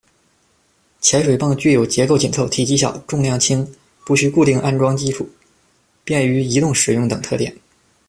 [0.99, 3.71] 潜水泵具有结构紧凑，体积小，重量轻，
[4.03, 5.29] 不需固定安装基础，
[6.03, 7.55] 便于移动使用等特点。